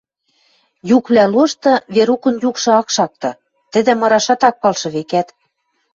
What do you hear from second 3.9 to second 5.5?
мырашат ак палшы, векӓт.